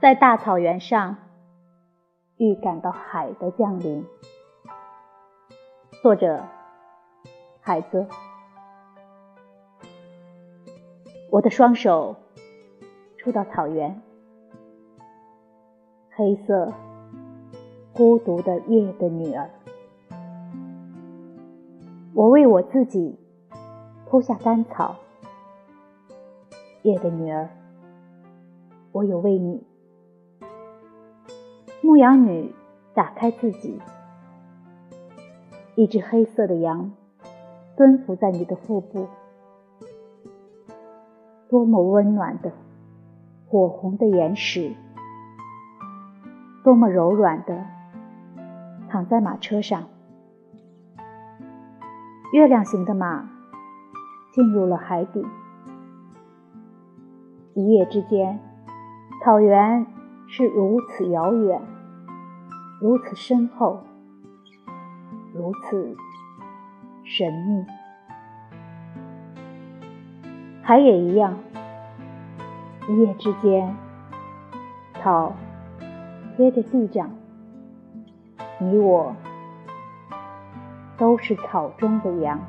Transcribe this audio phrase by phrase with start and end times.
[0.00, 1.18] 在大草原上，
[2.38, 4.02] 预感到海的降临。
[6.02, 6.42] 作者：
[7.60, 8.06] 海哥。
[11.30, 12.16] 我的双手
[13.18, 14.00] 触到草原，
[16.16, 16.72] 黑色、
[17.92, 19.50] 孤独的夜的女儿。
[22.14, 23.18] 我为我自己
[24.06, 24.96] 铺下干草，
[26.80, 27.50] 夜的女儿，
[28.92, 29.68] 我有为你。
[31.90, 32.54] 牧羊女
[32.94, 33.80] 打开自己，
[35.74, 36.92] 一只黑色的羊
[37.76, 39.08] 蹲伏在你的腹部，
[41.48, 42.52] 多么温暖的
[43.48, 44.72] 火红的岩石，
[46.62, 47.66] 多么柔软的
[48.88, 49.82] 躺在马车上。
[52.32, 53.28] 月亮形的马
[54.32, 55.26] 进入了海底。
[57.54, 58.38] 一夜之间，
[59.24, 59.84] 草原
[60.28, 61.60] 是如此遥远，
[62.80, 63.84] 如此深厚，
[65.34, 65.94] 如此
[67.04, 67.66] 神秘。
[70.62, 71.36] 海也一样。
[72.88, 73.76] 一夜之间，
[74.94, 75.34] 草
[76.36, 77.10] 贴着地长，
[78.58, 79.14] 你我。
[80.96, 82.40] 都是草中的羊。